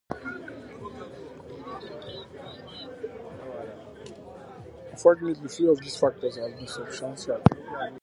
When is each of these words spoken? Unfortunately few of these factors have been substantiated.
Unfortunately 4.89 5.47
few 5.47 5.69
of 5.69 5.79
these 5.81 5.95
factors 5.95 6.37
have 6.37 6.57
been 6.57 6.65
substantiated. 6.67 7.45